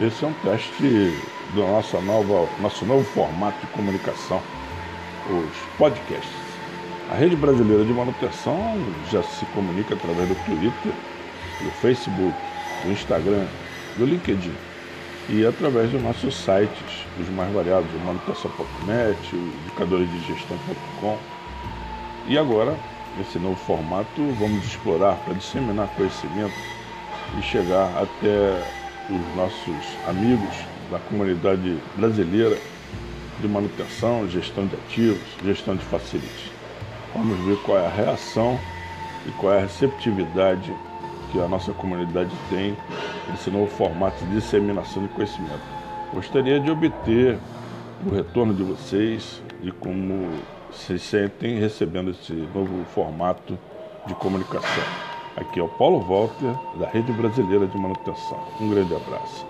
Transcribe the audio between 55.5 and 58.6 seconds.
é o Paulo Walter, da Rede Brasileira de Manutenção.